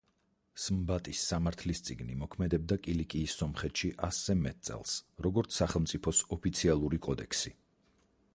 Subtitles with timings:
[0.61, 7.55] სმბატის სამართლის წიგნი მოქმედებდა კილიკიის სომხეთში ასზე მეტ წელს, როგორც სახელმწიფოს ოფიციალური კოდექსი.